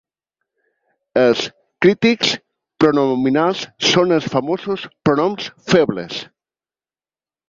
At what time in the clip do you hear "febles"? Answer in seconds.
5.75-6.17